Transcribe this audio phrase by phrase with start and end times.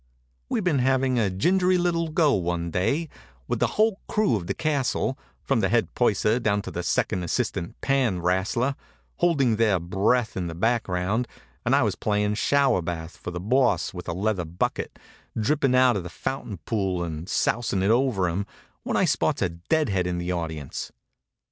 [0.49, 3.07] We'd been having a gingery little go one day,
[3.47, 7.79] with the whole crew of the castle, from head purser down to the second assistant
[7.81, 8.73] pan wrastler,
[9.17, 11.27] holding their breath in the background,
[11.63, 14.97] and I was playing shower bath for the Boss with a leather bucket,
[15.39, 18.47] dipping out of the fountain pool and sousing it over him,
[18.81, 20.91] when I spots a deadhead in the audience.